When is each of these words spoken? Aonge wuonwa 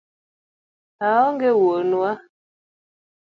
Aonge 1.07 1.49
wuonwa 1.59 2.11